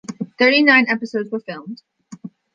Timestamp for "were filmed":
1.29-1.83